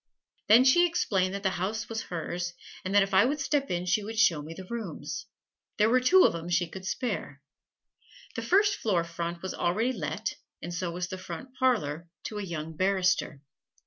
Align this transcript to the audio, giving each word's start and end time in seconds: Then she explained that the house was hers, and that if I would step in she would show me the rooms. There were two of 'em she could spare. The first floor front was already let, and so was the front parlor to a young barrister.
Then 0.47 0.63
she 0.63 0.87
explained 0.87 1.35
that 1.35 1.43
the 1.43 1.51
house 1.61 1.87
was 1.87 2.01
hers, 2.01 2.55
and 2.83 2.95
that 2.95 3.03
if 3.03 3.13
I 3.13 3.23
would 3.23 3.39
step 3.39 3.69
in 3.69 3.85
she 3.85 4.03
would 4.03 4.17
show 4.17 4.41
me 4.41 4.55
the 4.55 4.65
rooms. 4.65 5.27
There 5.77 5.91
were 5.91 5.99
two 5.99 6.23
of 6.23 6.33
'em 6.33 6.49
she 6.49 6.67
could 6.67 6.87
spare. 6.87 7.39
The 8.35 8.41
first 8.41 8.77
floor 8.77 9.03
front 9.03 9.43
was 9.43 9.53
already 9.53 9.93
let, 9.93 10.37
and 10.59 10.73
so 10.73 10.89
was 10.89 11.09
the 11.09 11.19
front 11.19 11.53
parlor 11.53 12.07
to 12.23 12.39
a 12.39 12.43
young 12.43 12.75
barrister. 12.75 13.43